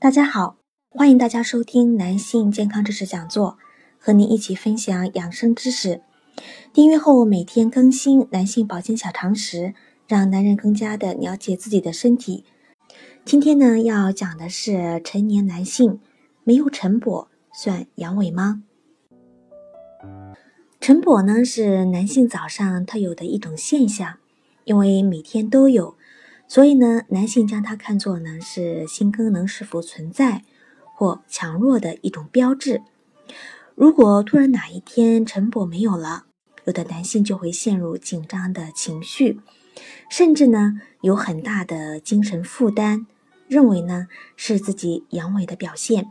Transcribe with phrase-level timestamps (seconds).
[0.00, 0.56] 大家好，
[0.88, 3.58] 欢迎大家收听男性健康知识讲座，
[3.98, 6.00] 和您一起分享养生知识。
[6.72, 9.74] 订阅后每天更新男性保健小常识，
[10.08, 12.46] 让男人更加的了解自己的身体。
[13.26, 16.00] 今天呢，要讲的是成年男性
[16.44, 18.62] 没有晨勃算阳痿吗？
[20.80, 24.16] 晨勃呢是男性早上特有的一种现象，
[24.64, 25.94] 因为每天都有。
[26.50, 30.42] 所以呢，男性将它看作呢是性功能是否存在
[30.96, 32.82] 或强弱的一种标志。
[33.76, 36.24] 如果突然哪一天晨勃没有了，
[36.64, 39.38] 有的男性就会陷入紧张的情绪，
[40.10, 43.06] 甚至呢有很大的精神负担，
[43.46, 46.10] 认为呢是自己阳痿的表现。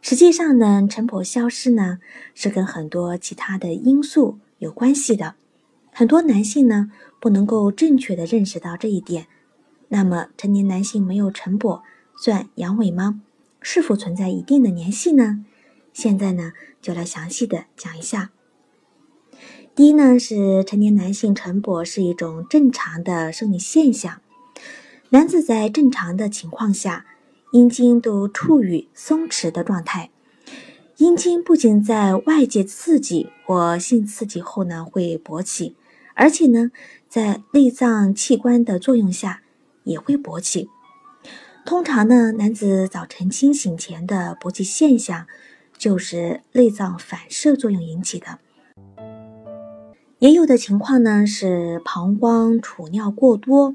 [0.00, 1.98] 实际上呢，晨勃消失呢
[2.34, 5.34] 是跟很多其他的因素有关系的。
[5.92, 9.26] 很多男性呢不能够正确的认识到这一点。
[9.92, 11.82] 那么，成年男性没有晨勃
[12.16, 13.20] 算阳痿吗？
[13.60, 15.44] 是否存在一定的联系呢？
[15.92, 18.30] 现在呢，就来详细的讲一下。
[19.74, 24.20] 第一呢，是成年男性晨勃是一种正常的生理现象。
[25.08, 27.04] 男子在正常的情况下，
[27.52, 30.10] 阴茎都处于松弛的状态。
[30.98, 35.74] 阴茎不仅在外界刺激或性刺激后呢会勃起，
[36.14, 36.70] 而且呢，
[37.08, 39.42] 在内脏器官的作用下。
[39.90, 40.68] 也会勃起。
[41.66, 45.26] 通常呢，男子早晨清醒前的勃起现象，
[45.76, 48.38] 就是内脏反射作用引起的。
[50.18, 53.74] 也有的情况呢，是膀胱储尿过多，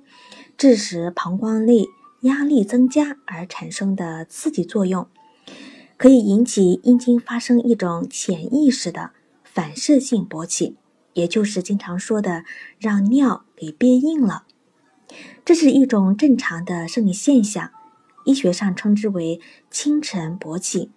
[0.57, 1.85] 致使膀胱内
[2.22, 5.07] 压力增加而产生的刺激作用，
[5.97, 9.12] 可以引起阴茎发生一种潜意识的
[9.44, 10.75] 反射性勃起，
[11.13, 12.44] 也就是经常说的
[12.79, 14.44] 让尿给憋硬了。
[15.43, 17.71] 这是一种正常的生理现象，
[18.25, 19.39] 医学上称之为
[19.69, 20.91] 清晨勃起。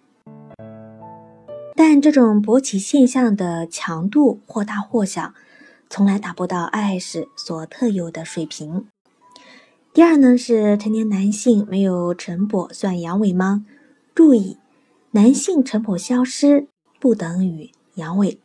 [1.75, 5.33] 但这种勃起现象的强度或大或小，
[5.89, 8.87] 从来达不到 IS 所特有的水平。
[9.93, 13.65] 第二呢，是成年男性没有晨勃算阳痿吗？
[14.13, 14.57] 注意，
[15.11, 16.67] 男性晨勃消失
[16.99, 18.37] 不等于阳痿。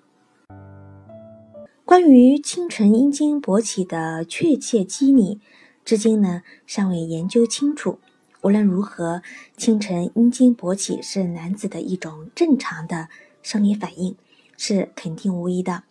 [1.87, 5.39] 关于清晨阴茎勃起的确切机理。
[5.85, 7.99] 至今呢，尚未研究清楚。
[8.41, 9.21] 无论如何，
[9.59, 13.11] 清晨阴茎勃起是男子的一种正常的
[13.43, 14.17] 生理反应，
[14.57, 15.83] 是肯定无疑的。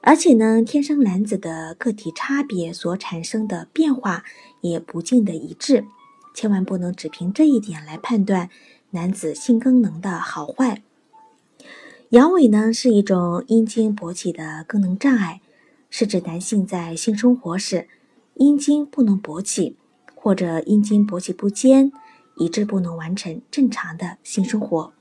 [0.00, 4.24] 而且呢，天生男子的个体差别所产生的变化
[4.62, 5.84] 也不尽的一致，
[6.34, 8.50] 千万不能只凭这一点来判断
[8.90, 10.82] 男子性功能的好坏。
[12.14, 15.40] 阳痿呢，是一种阴茎勃起的功能障碍，
[15.90, 17.88] 是指男性在性生活时。
[18.34, 19.76] 阴茎不能勃起，
[20.14, 21.90] 或者阴茎勃起不坚，
[22.36, 24.92] 以致不能完成正常的性生活。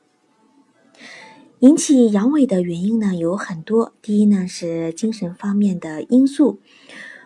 [1.59, 3.93] 引起阳痿的原因呢有很多。
[4.01, 6.61] 第一呢是精神方面的因素，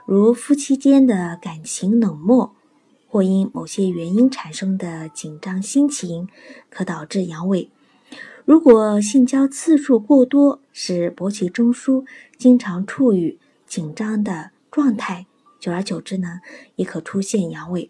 [0.06, 2.54] 如夫妻间的感情冷漠，
[3.08, 6.28] 或因某些原因产生的紧张心情，
[6.70, 7.70] 可导致阳痿。
[8.48, 12.06] 如果性交次数过多，使勃起中枢
[12.38, 15.26] 经常处于紧张的状态。
[15.60, 16.40] 久而久之呢，
[16.78, 17.90] 也可出现阳痿。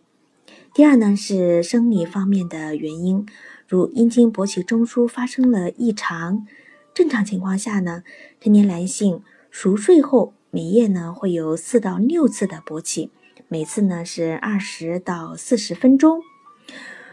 [0.73, 3.23] 第二呢是生理方面的原因，
[3.67, 6.47] 如阴茎勃起中枢发生了异常。
[6.91, 8.01] 正常情况下呢，
[8.41, 13.11] 成年男性熟睡后每夜呢会有四到六次的勃起，
[13.47, 16.23] 每次呢是二十到四十分钟。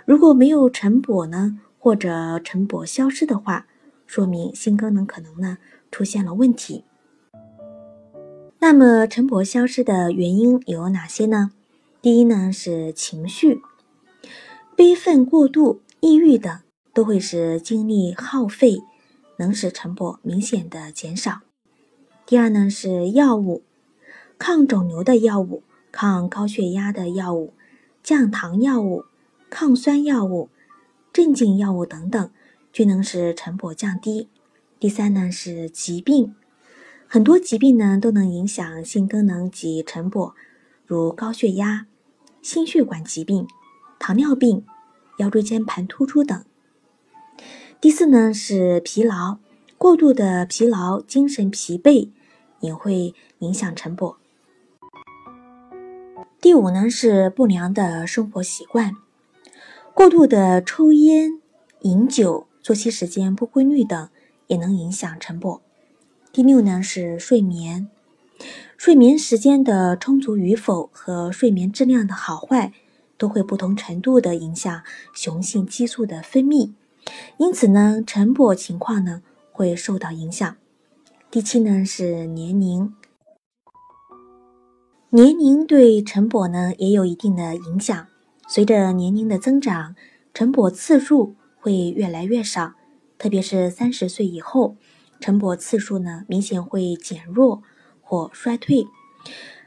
[0.06, 3.66] 如果没有晨勃呢，或者晨勃消失的话，
[4.06, 5.58] 说明性功能可能呢
[5.90, 6.82] 出现了问题。
[8.58, 11.50] 那么晨勃消失的原因有哪些呢？
[12.00, 13.60] 第一呢是情绪，
[14.74, 16.58] 悲愤过度、抑郁等
[16.94, 18.78] 都会使精力耗费，
[19.36, 21.40] 能使晨勃明显的减少。
[22.24, 23.62] 第二呢是药物，
[24.38, 27.52] 抗肿瘤的药物、抗高血压的药物、
[28.02, 29.04] 降糖药物、
[29.50, 30.48] 抗酸药物、
[31.14, 32.30] 镇静药物等等，
[32.72, 34.28] 均能使晨勃降低。
[34.80, 36.34] 第三呢是疾病。
[37.06, 40.32] 很多疾病呢都能影响性功能及晨勃，
[40.84, 41.86] 如高血压、
[42.42, 43.46] 心血管疾病、
[44.00, 44.66] 糖尿病、
[45.18, 46.44] 腰椎间盘突出等。
[47.80, 49.38] 第四呢是疲劳，
[49.78, 52.10] 过度的疲劳、精神疲惫
[52.58, 54.16] 也会影响晨勃。
[56.40, 58.96] 第五呢是不良的生活习惯，
[59.94, 61.40] 过度的抽烟、
[61.82, 64.08] 饮酒、作息时间不规律等
[64.48, 65.60] 也能影响晨勃。
[66.32, 67.88] 第六呢是睡眠，
[68.76, 72.72] 睡眠时间的充足与否和睡眠质量的好坏
[73.16, 74.82] 都会不同程度的影响
[75.14, 76.72] 雄性激素的分泌。
[77.36, 80.56] 因此呢，晨勃情况呢会受到影响。
[81.30, 82.92] 第七呢是年龄，
[85.10, 88.08] 年龄对晨勃呢也有一定的影响。
[88.46, 89.96] 随着年龄的增长，
[90.32, 92.74] 晨勃次数会越来越少，
[93.18, 94.76] 特别是三十岁以后，
[95.20, 97.62] 晨勃次数呢明显会减弱
[98.02, 98.86] 或衰退。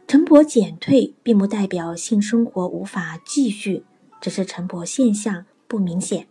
[0.08, 3.84] 晨勃减退并不代表性生活无法继续，
[4.22, 6.28] 只是晨勃现象不明显。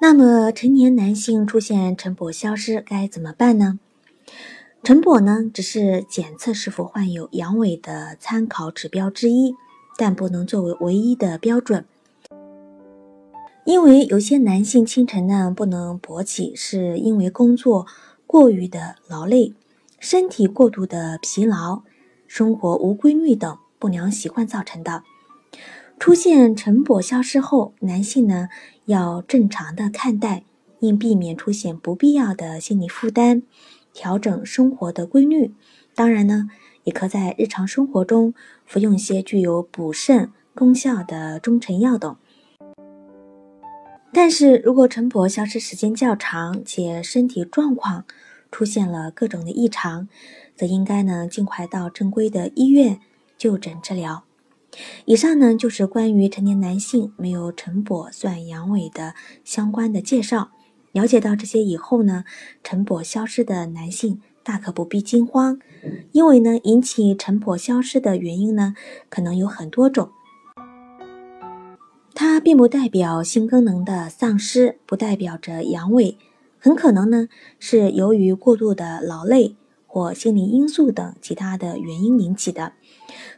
[0.00, 3.78] 那么，成年男性出现晨勃消失该怎么办呢？
[4.82, 9.54] 晨勃呢，只是检测是否患有阳痿的参考指标之一，
[10.02, 11.84] 但不能作为唯一的标准。
[13.64, 17.86] 因为有些男性清晨呢不能勃起，是因为工作
[18.26, 19.54] 过于的劳累、
[20.00, 21.82] 身体过度的疲劳、
[22.26, 25.04] 生活无规律等不良习惯造成的。
[26.00, 28.48] 出现晨勃消失后，男性呢
[28.86, 30.42] 要正常的看待，
[30.80, 33.42] 应避免出现不必要的心理负担，
[33.94, 35.54] 调整生活的规律。
[35.94, 36.48] 当然呢，
[36.84, 38.34] 也可在日常生活中
[38.64, 42.16] 服用一些具有补肾功效的中成药等。
[44.12, 48.04] 但是如果晨勃消失时间较长，且身体状况
[48.50, 50.06] 出现了各种的异常，
[50.54, 53.00] 则应该呢尽快到正规的医院
[53.38, 54.24] 就诊治疗。
[55.04, 59.14] 以上呢就是关于成年男性没有晨勃算阳痿的
[59.44, 60.50] 相关的介绍。
[60.92, 62.24] 了解到这些以后呢，
[62.62, 65.58] 晨勃消失的男性大可不必惊慌，
[66.12, 68.74] 因为呢引起晨勃消失的原因呢
[69.08, 70.10] 可能有很多种。
[72.14, 76.16] 它并不代表性功能的丧失，不代表着阳痿，
[76.58, 77.28] 很可能呢
[77.58, 79.56] 是由于过度的劳累
[79.86, 82.72] 或心理因素等其他的原因引起的。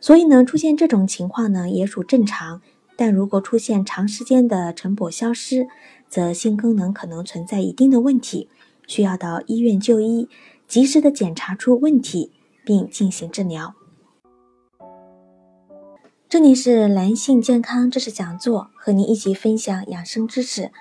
[0.00, 2.60] 所以呢，出现这种情况呢也属正常，
[2.96, 5.68] 但如果出现长时间的晨勃消失，
[6.08, 8.48] 则性功能可能存在一定的问题，
[8.86, 10.28] 需要到医院就医，
[10.66, 12.32] 及时的检查出问题
[12.64, 13.74] 并进行治疗。
[16.28, 20.72] 这里是男性健康知识讲座，和您一起分享养生知识。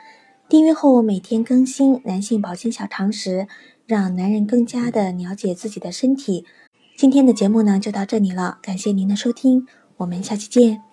[0.50, 3.48] 订阅后每天更新男性保健小常识，
[3.86, 6.46] 让男人更加的了解自己的身体。
[6.98, 10.93] 今天的节目呢就到这里了，感谢您的收听，我们下期见。